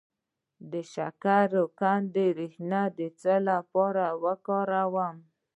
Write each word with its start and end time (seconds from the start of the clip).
د 0.71 0.73
شکرقندي 0.93 2.27
ریښه 2.39 2.83
د 2.97 2.99
څه 3.21 3.35
لپاره 3.49 4.03
وکاروم؟ 4.23 5.15